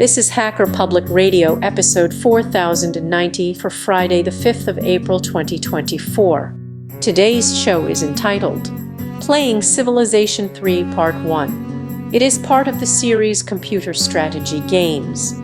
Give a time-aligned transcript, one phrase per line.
[0.00, 6.56] This is Hacker Public Radio, episode 4090 for Friday, the 5th of April 2024.
[7.02, 8.72] Today's show is entitled
[9.20, 12.12] Playing Civilization 3 Part 1.
[12.14, 15.34] It is part of the series Computer Strategy Games.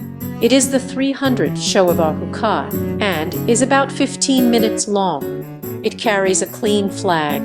[0.40, 5.82] It is the 300th show of Ahuka and is about 15 minutes long.
[5.84, 7.44] It carries a clean flag.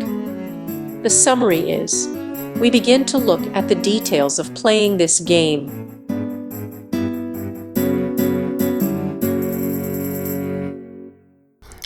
[1.04, 2.08] The summary is
[2.56, 5.81] we begin to look at the details of playing this game.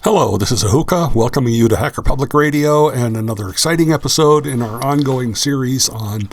[0.06, 4.62] Hello, this is Ahuka, welcoming you to Hacker Public Radio and another exciting episode in
[4.62, 6.30] our ongoing series on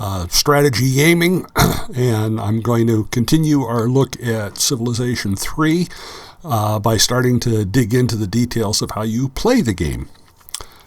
[0.00, 1.46] uh, strategy gaming.
[1.94, 5.86] and I'm going to continue our look at Civilization 3
[6.42, 10.08] uh, by starting to dig into the details of how you play the game.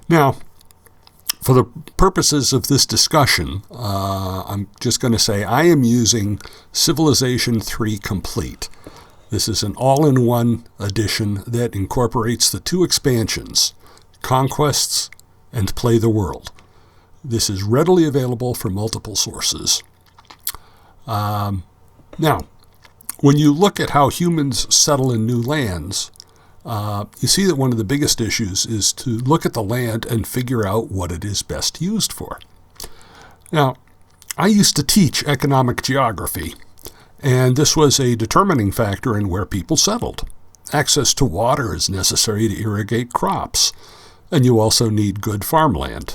[0.09, 0.35] Now,
[1.41, 1.63] for the
[1.95, 6.41] purposes of this discussion, uh, I'm just going to say I am using
[6.73, 8.67] Civilization 3 Complete.
[9.29, 13.73] This is an all in one edition that incorporates the two expansions,
[14.21, 15.09] Conquests
[15.51, 16.51] and Play the World.
[17.23, 19.81] This is readily available from multiple sources.
[21.07, 21.63] Um,
[22.19, 22.41] now,
[23.21, 26.11] when you look at how humans settle in new lands,
[26.65, 30.05] uh, you see that one of the biggest issues is to look at the land
[30.05, 32.39] and figure out what it is best used for.
[33.51, 33.75] Now,
[34.37, 36.55] I used to teach economic geography,
[37.25, 40.29] and this was a determining factor in where people settled.
[40.71, 43.73] Access to water is necessary to irrigate crops,
[44.31, 46.13] and you also need good farmland.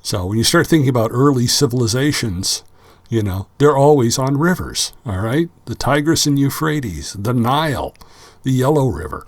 [0.00, 2.64] So when you start thinking about early civilizations,
[3.10, 5.50] you know, they're always on rivers, all right?
[5.66, 7.94] The Tigris and Euphrates, the Nile,
[8.44, 9.26] the Yellow River,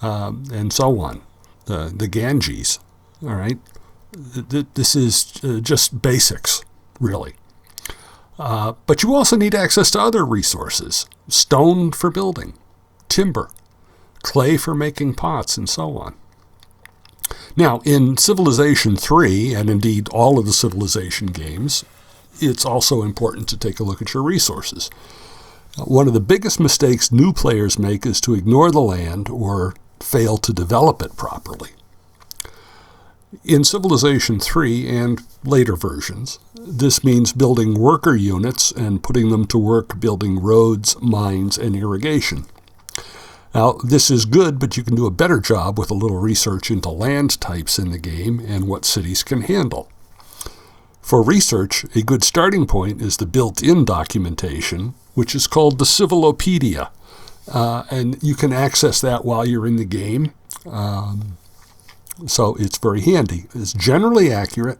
[0.00, 1.20] um, and so on,
[1.66, 2.78] the, the Ganges,
[3.22, 3.58] all right?
[4.12, 6.64] This is uh, just basics,
[6.98, 7.34] really.
[8.38, 12.54] Uh, but you also need access to other resources stone for building,
[13.08, 13.50] timber,
[14.22, 16.14] clay for making pots, and so on.
[17.56, 21.84] Now, in Civilization 3, and indeed all of the Civilization games,
[22.40, 24.90] it's also important to take a look at your resources.
[25.84, 30.36] One of the biggest mistakes new players make is to ignore the land or fail
[30.38, 31.70] to develop it properly.
[33.42, 39.58] In Civilization 3 and later versions, this means building worker units and putting them to
[39.58, 42.44] work building roads, mines, and irrigation.
[43.54, 46.70] Now, this is good, but you can do a better job with a little research
[46.70, 49.88] into land types in the game and what cities can handle.
[51.00, 55.84] For research, a good starting point is the built in documentation, which is called the
[55.84, 56.90] Civilopedia.
[57.46, 60.32] Uh, and you can access that while you're in the game.
[60.66, 61.36] Um,
[62.26, 63.46] so it's very handy.
[63.54, 64.78] It's generally accurate.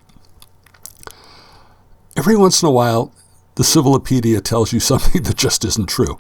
[2.17, 3.13] Every once in a while,
[3.57, 6.19] the Civilopedia tells you something that just isn't true.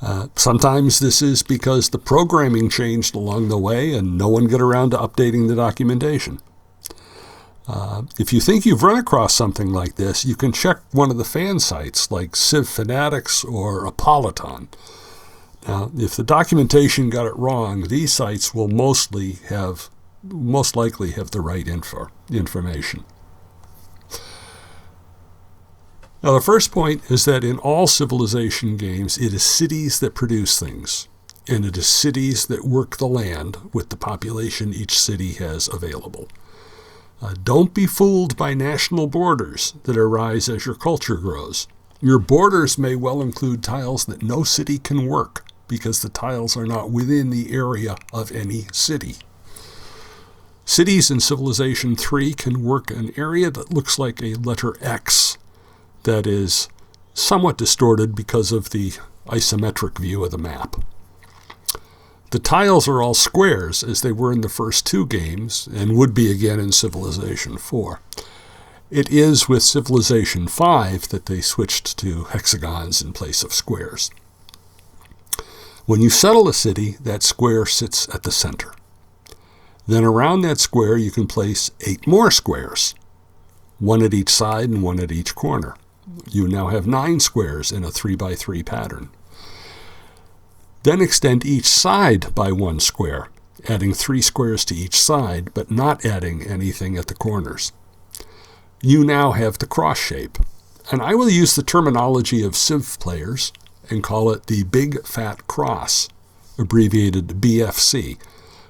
[0.00, 4.60] Uh, sometimes this is because the programming changed along the way and no one got
[4.60, 6.38] around to updating the documentation.
[7.66, 11.16] Uh, if you think you've run across something like this, you can check one of
[11.16, 14.68] the fan sites like Civ Fanatics or Apolyton.
[15.66, 19.90] Now, if the documentation got it wrong, these sites will mostly have
[20.32, 23.04] most likely have the right info, information.
[26.22, 30.58] Now, the first point is that in all civilization games, it is cities that produce
[30.58, 31.08] things,
[31.46, 36.28] and it is cities that work the land with the population each city has available.
[37.22, 41.68] Uh, don't be fooled by national borders that arise as your culture grows.
[42.00, 46.66] Your borders may well include tiles that no city can work because the tiles are
[46.66, 49.16] not within the area of any city.
[50.68, 55.38] Cities in Civilization 3 can work an area that looks like a letter X
[56.02, 56.68] that is
[57.14, 58.92] somewhat distorted because of the
[59.28, 60.74] isometric view of the map.
[62.32, 66.12] The tiles are all squares, as they were in the first two games, and would
[66.12, 68.00] be again in Civilization 4.
[68.90, 74.10] It is with Civilization 5 that they switched to hexagons in place of squares.
[75.86, 78.72] When you settle a city, that square sits at the center.
[79.86, 82.94] Then around that square, you can place eight more squares,
[83.78, 85.76] one at each side and one at each corner.
[86.30, 89.10] You now have nine squares in a 3 by 3 pattern.
[90.82, 93.28] Then extend each side by one square,
[93.68, 97.72] adding three squares to each side, but not adding anything at the corners.
[98.80, 100.38] You now have the cross shape,
[100.92, 103.52] and I will use the terminology of Civ players
[103.90, 106.08] and call it the Big Fat Cross,
[106.56, 108.18] abbreviated BFC,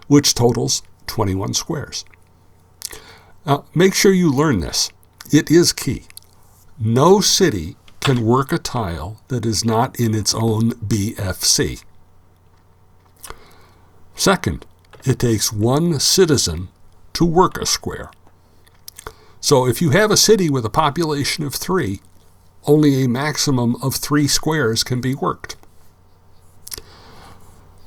[0.06, 2.04] which totals 21 squares.
[3.44, 4.90] Now, make sure you learn this.
[5.32, 6.04] It is key.
[6.78, 11.82] No city can work a tile that is not in its own BFC.
[14.14, 14.66] Second,
[15.04, 16.68] it takes one citizen
[17.12, 18.10] to work a square.
[19.40, 22.00] So if you have a city with a population of three,
[22.66, 25.56] only a maximum of three squares can be worked.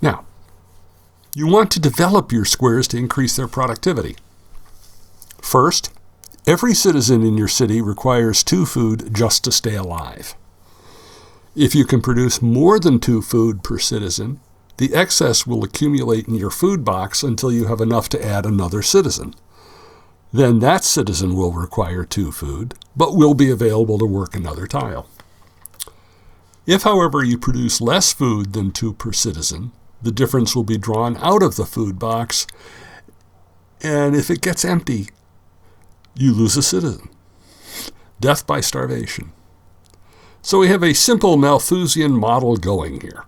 [0.01, 0.25] Now,
[1.35, 4.15] you want to develop your squares to increase their productivity.
[5.41, 5.91] First,
[6.47, 10.35] every citizen in your city requires two food just to stay alive.
[11.55, 14.39] If you can produce more than two food per citizen,
[14.77, 18.81] the excess will accumulate in your food box until you have enough to add another
[18.81, 19.35] citizen.
[20.31, 25.07] Then that citizen will require two food, but will be available to work another tile.
[26.65, 31.17] If, however, you produce less food than two per citizen, the difference will be drawn
[31.17, 32.47] out of the food box,
[33.81, 35.09] and if it gets empty,
[36.15, 37.09] you lose a citizen.
[38.19, 39.31] Death by starvation.
[40.41, 43.25] So we have a simple Malthusian model going here.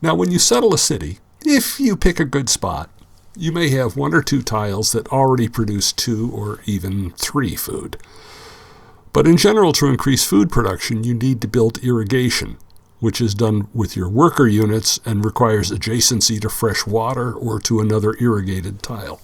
[0.00, 2.90] Now, when you settle a city, if you pick a good spot,
[3.36, 7.96] you may have one or two tiles that already produce two or even three food.
[9.12, 12.58] But in general, to increase food production, you need to build irrigation,
[13.00, 17.80] which is done with your worker units and requires adjacency to fresh water or to
[17.80, 19.20] another irrigated tile.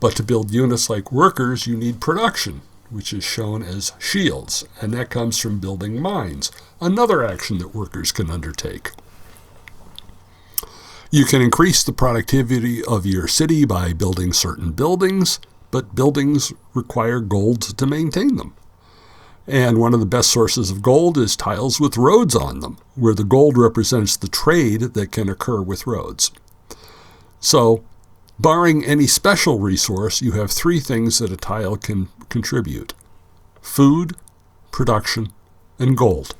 [0.00, 4.92] But to build units like workers, you need production, which is shown as shields, and
[4.92, 8.90] that comes from building mines, another action that workers can undertake.
[11.10, 15.38] You can increase the productivity of your city by building certain buildings,
[15.70, 18.54] but buildings require gold to maintain them.
[19.46, 23.14] And one of the best sources of gold is tiles with roads on them, where
[23.14, 26.32] the gold represents the trade that can occur with roads.
[27.38, 27.84] So,
[28.40, 32.92] barring any special resource, you have three things that a tile can contribute
[33.60, 34.16] food,
[34.70, 35.32] production,
[35.78, 36.34] and gold.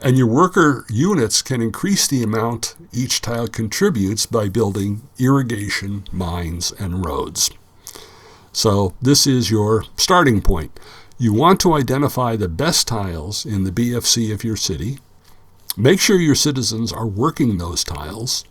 [0.00, 6.72] And your worker units can increase the amount each tile contributes by building irrigation, mines,
[6.72, 7.50] and roads.
[8.52, 10.78] So, this is your starting point.
[11.18, 14.98] You want to identify the best tiles in the BFC of your city,
[15.76, 18.44] make sure your citizens are working those tiles,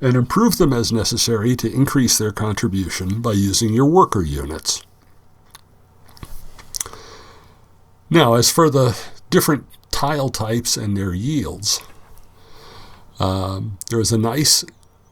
[0.00, 4.82] and improve them as necessary to increase their contribution by using your worker units.
[8.10, 8.98] Now, as for the
[9.30, 11.82] different tile types and their yields.
[13.18, 14.64] Um, there is a nice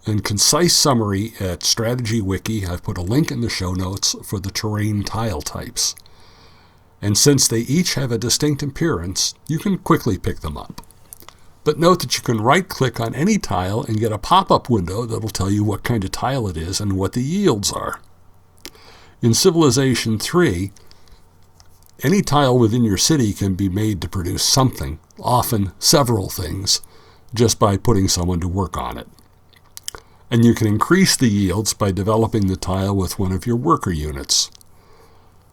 [0.06, 2.64] and concise summary at Strategy Wiki.
[2.64, 5.96] I've put a link in the show notes for the terrain tile types.
[7.02, 10.80] And since they each have a distinct appearance, you can quickly pick them up.
[11.64, 14.70] But note that you can right click on any tile and get a pop up
[14.70, 18.00] window that'll tell you what kind of tile it is and what the yields are.
[19.20, 20.70] In Civilization 3,
[22.02, 26.82] any tile within your city can be made to produce something, often several things,
[27.34, 29.08] just by putting someone to work on it.
[30.30, 33.90] And you can increase the yields by developing the tile with one of your worker
[33.90, 34.50] units.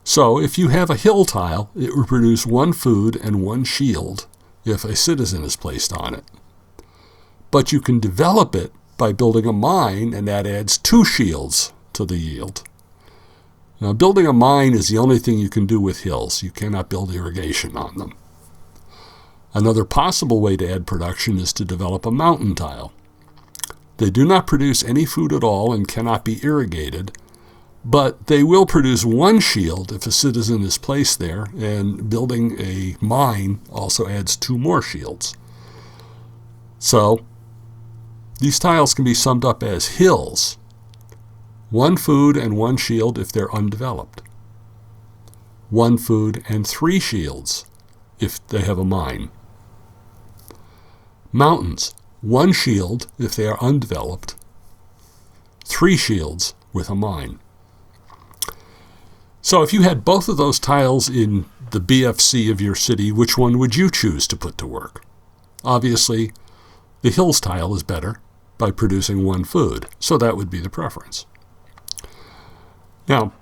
[0.03, 4.27] So, if you have a hill tile, it will produce one food and one shield
[4.65, 6.23] if a citizen is placed on it.
[7.51, 12.05] But you can develop it by building a mine, and that adds two shields to
[12.05, 12.63] the yield.
[13.79, 16.43] Now, building a mine is the only thing you can do with hills.
[16.43, 18.13] You cannot build irrigation on them.
[19.53, 22.91] Another possible way to add production is to develop a mountain tile.
[23.97, 27.17] They do not produce any food at all and cannot be irrigated,
[27.85, 32.95] but they will produce one shield if a citizen is placed there, and building a
[33.01, 35.35] mine also adds two more shields.
[36.79, 37.25] So,
[38.39, 40.57] these tiles can be summed up as hills
[41.73, 44.21] one food and one shield if they're undeveloped.
[45.71, 47.65] One food and three shields
[48.19, 49.31] if they have a mine.
[51.31, 54.35] Mountains, one shield if they are undeveloped.
[55.65, 57.39] Three shields with a mine.
[59.43, 63.37] So if you had both of those tiles in the BFC of your city, which
[63.37, 65.03] one would you choose to put to work?
[65.65, 66.31] Obviously,
[67.01, 68.21] the hills tile is better
[68.57, 71.25] by producing one food, so that would be the preference.
[73.09, 73.33] Now,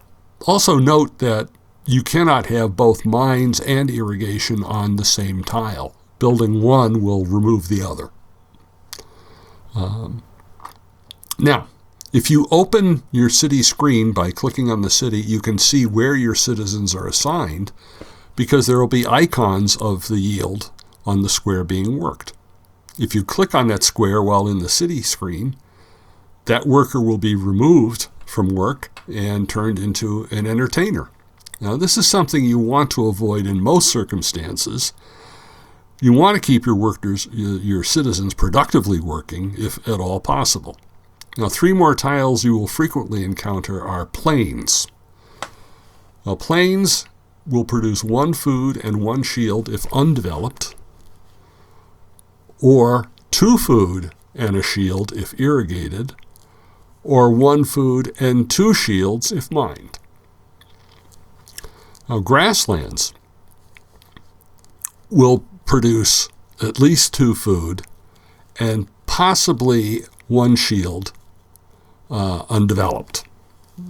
[0.47, 1.49] also note that
[1.85, 5.95] you cannot have both mines and irrigation on the same tile.
[6.17, 8.09] Building one will remove the other.
[9.75, 10.23] Um,
[11.37, 11.67] now,
[12.13, 16.15] if you open your city screen by clicking on the city, you can see where
[16.15, 17.71] your citizens are assigned
[18.35, 20.71] because there will be icons of the yield
[21.05, 22.33] on the square being worked.
[22.99, 25.55] If you click on that square while in the city screen,
[26.45, 31.09] that worker will be removed from work and turned into an entertainer,
[31.59, 34.93] Now, this is something you want to avoid in most circumstances.
[36.01, 40.77] You want to keep your workers, your citizens, productively working if at all possible.
[41.37, 44.87] Now, three more tiles you will frequently encounter are plains.
[46.25, 47.05] Now, plains
[47.47, 50.75] will produce one food and one shield if undeveloped,
[52.61, 56.15] or two food and a shield if irrigated,
[57.03, 59.99] or one food and two shields if mined.
[62.09, 63.13] Now, grasslands
[65.09, 66.27] will produce
[66.61, 67.83] at least two food
[68.59, 71.13] and possibly one shield
[72.11, 73.23] uh, undeveloped.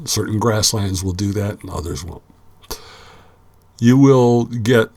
[0.05, 2.23] Certain grasslands will do that and others won't.
[3.79, 4.89] You will get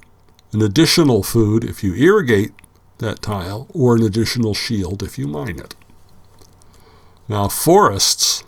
[0.52, 2.52] an additional food if you irrigate
[2.98, 5.74] that tile or an additional shield if you mine it.
[7.26, 8.44] Now, forests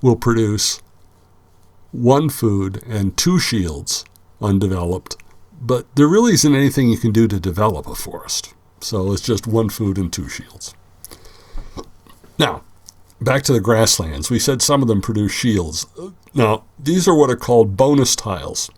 [0.00, 0.80] will produce
[1.92, 4.04] one food and two shields
[4.40, 5.16] undeveloped,
[5.60, 8.54] but there really isn't anything you can do to develop a forest.
[8.80, 10.74] So it's just one food and two shields.
[12.38, 12.64] Now,
[13.20, 14.30] back to the grasslands.
[14.30, 15.86] We said some of them produce shields.
[16.34, 18.70] Now, these are what are called bonus tiles.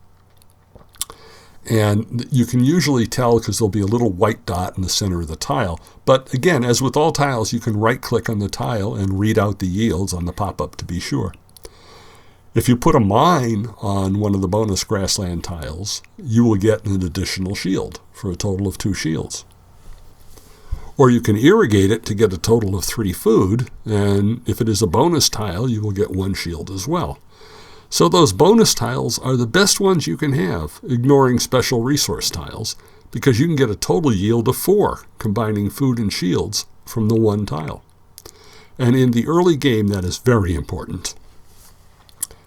[1.68, 5.20] And you can usually tell because there'll be a little white dot in the center
[5.20, 5.80] of the tile.
[6.04, 9.36] But again, as with all tiles, you can right click on the tile and read
[9.38, 11.34] out the yields on the pop up to be sure.
[12.54, 16.86] If you put a mine on one of the bonus grassland tiles, you will get
[16.86, 19.44] an additional shield for a total of two shields.
[20.98, 24.68] Or you can irrigate it to get a total of three food, and if it
[24.68, 27.18] is a bonus tile, you will get one shield as well.
[27.90, 32.76] So those bonus tiles are the best ones you can have, ignoring special resource tiles,
[33.10, 37.20] because you can get a total yield of four, combining food and shields from the
[37.20, 37.84] one tile.
[38.78, 41.14] And in the early game, that is very important.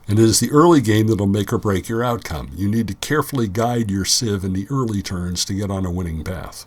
[0.07, 2.51] And it is the early game that'll make or break your outcome.
[2.55, 5.91] You need to carefully guide your Civ in the early turns to get on a
[5.91, 6.65] winning path.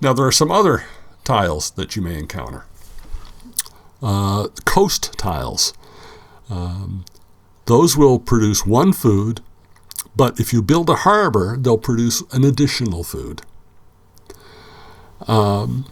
[0.00, 0.84] Now, there are some other
[1.24, 2.66] tiles that you may encounter.
[4.02, 5.72] Uh, coast tiles.
[6.50, 7.04] Um,
[7.66, 9.40] those will produce one food,
[10.14, 13.42] but if you build a harbor, they'll produce an additional food.
[15.26, 15.86] Um,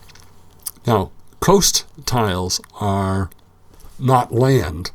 [0.87, 3.31] now, coast tiles are
[3.99, 4.91] not land,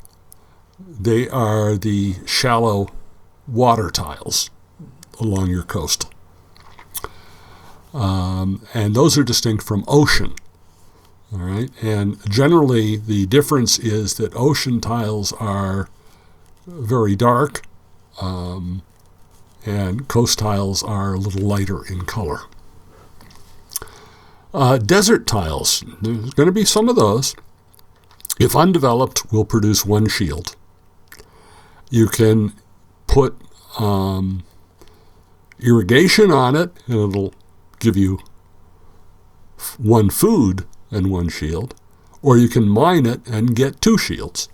[0.80, 2.90] they are the shallow
[3.48, 4.50] water tiles
[5.20, 6.08] along your coast.
[7.94, 10.34] Um, and those are distinct from ocean.
[11.34, 15.90] All right, and generally the difference is that ocean tiles are
[16.66, 17.64] very dark,
[18.22, 18.82] um,
[19.66, 22.42] and coast tiles are a little lighter in color.
[24.54, 27.36] Uh, desert tiles, there's going to be some of those.
[28.40, 30.56] If undeveloped, will produce one shield.
[31.90, 32.54] You can
[33.08, 33.36] put
[33.80, 34.44] um,
[35.60, 37.34] irrigation on it, and it'll
[37.80, 38.20] give you
[39.78, 41.76] one food and one shield,
[42.22, 44.50] or you can mine it and get two shields.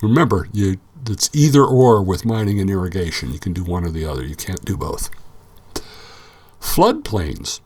[0.00, 3.32] Remember, you it's either or with mining and irrigation.
[3.32, 4.24] You can do one or the other.
[4.24, 5.10] You can't do both.
[6.60, 7.60] Floodplains.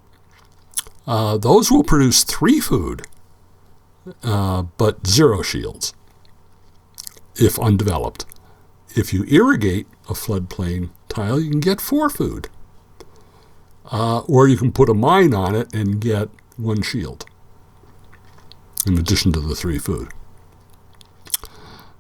[1.07, 3.03] Uh, those will produce three food,
[4.25, 5.93] uh, but zero shields
[7.39, 8.25] if undeveloped.
[8.95, 12.49] If you irrigate a floodplain tile, you can get four food.
[13.91, 17.25] Uh, or you can put a mine on it and get one shield,
[18.87, 20.09] in addition to the three food.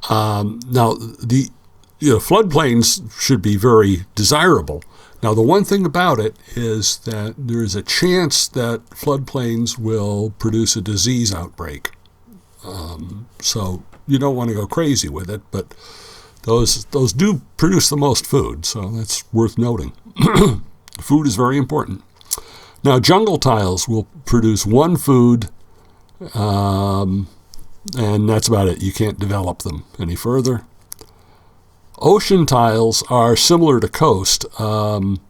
[0.09, 1.50] Um, now, the
[1.99, 4.83] you know, floodplains should be very desirable.
[5.23, 10.31] Now, the one thing about it is that there is a chance that floodplains will
[10.38, 11.93] produce a disease outbreak.
[12.64, 15.75] Um, so you don't want to go crazy with it, but
[16.43, 19.93] those those do produce the most food, so that's worth noting.
[21.00, 22.02] food is very important.
[22.84, 25.48] Now, jungle tiles will produce one food,
[26.34, 27.28] um,
[27.96, 28.82] and that's about it.
[28.82, 30.64] You can't develop them any further.
[31.98, 34.44] Ocean tiles are similar to coast.
[34.60, 35.20] Um,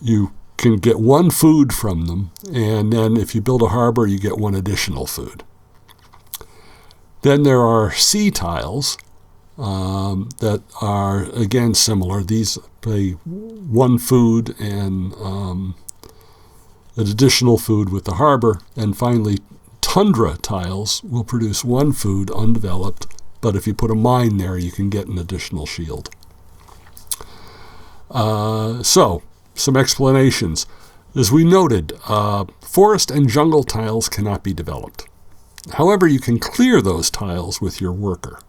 [0.00, 4.18] you can get one food from them, and then if you build a harbor, you
[4.18, 5.42] get one additional food.
[7.22, 8.96] Then there are sea tiles
[9.60, 12.22] um, that are, again, similar.
[12.22, 15.74] These pay one food and um,
[16.96, 18.60] an additional food with the harbor.
[18.74, 19.38] And finally,
[19.80, 23.06] tundra tiles will produce one food undeveloped,
[23.40, 26.10] but if you put a mine there, you can get an additional shield.
[28.10, 29.22] Uh, so,
[29.54, 30.66] some explanations.
[31.14, 35.06] As we noted, uh, forest and jungle tiles cannot be developed.
[35.72, 38.40] However, you can clear those tiles with your worker.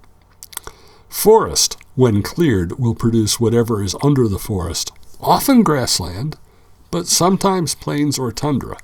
[1.11, 6.37] Forest when cleared, will produce whatever is under the forest, often grassland,
[6.89, 8.77] but sometimes plains or tundra.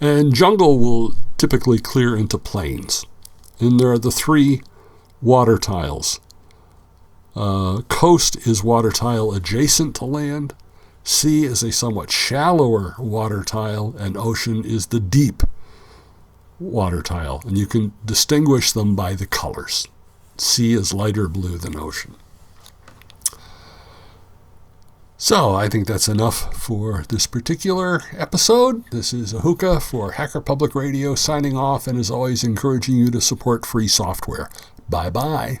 [0.00, 3.04] And jungle will typically clear into plains.
[3.58, 4.62] And there are the three
[5.20, 6.20] water tiles.
[7.34, 10.54] Uh, coast is water tile adjacent to land.
[11.02, 15.42] Sea is a somewhat shallower water tile, and ocean is the deep
[16.58, 17.42] water tile.
[17.46, 19.88] And you can distinguish them by the colors.
[20.40, 22.14] Sea is lighter blue than ocean.
[25.18, 28.84] So I think that's enough for this particular episode.
[28.90, 33.20] This is Ahuka for Hacker Public Radio signing off and as always encouraging you to
[33.20, 34.50] support free software.
[34.90, 35.60] Bye bye.